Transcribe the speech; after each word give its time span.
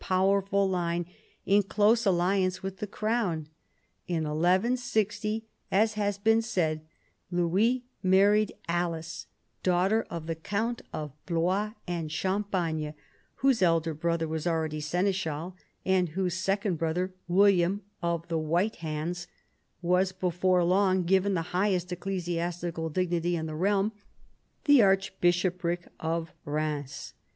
powerful 0.01 0.67
line 0.67 1.05
in 1.45 1.61
close 1.61 2.07
alliance 2.07 2.63
with 2.63 2.77
the 2.77 2.87
crown. 2.87 3.47
In 4.07 4.23
1160, 4.23 5.45
as 5.71 5.93
has 5.93 6.17
been 6.17 6.41
said, 6.41 6.81
Louis 7.29 7.83
married 8.01 8.51
Alice, 8.67 9.27
daughter 9.61 10.07
of 10.09 10.25
the 10.25 10.33
count 10.33 10.81
of 10.91 11.11
Blois 11.27 11.73
and 11.87 12.11
Champagne, 12.11 12.95
whose 13.35 13.61
elder 13.61 13.93
brother 13.93 14.27
was 14.27 14.47
already 14.47 14.79
seneschal, 14.81 15.55
and 15.85 16.09
whose 16.09 16.33
second 16.33 16.77
brother, 16.79 17.13
William 17.27 17.83
of 18.01 18.27
the 18.27 18.39
White 18.39 18.77
Hands, 18.77 19.27
was 19.83 20.11
before 20.13 20.63
long 20.63 21.03
given 21.03 21.35
the 21.35 21.43
highest 21.53 21.91
ecclesiastical 21.91 22.89
dignity 22.89 23.35
in 23.35 23.45
the 23.45 23.53
realm— 23.53 23.91
the 24.65 24.81
archbishopric 24.81 25.87
of 25.99 26.33
Rheims. 26.43 27.13